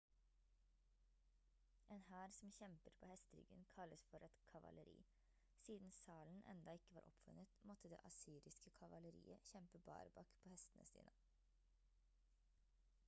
[1.95, 4.95] en hær som kjemper på hesteryggen kalles for et kavaleri
[5.65, 11.13] siden salen enda ikke var oppfunnet måtte det assyriske kavaleriet kjempe barbak på hestene sine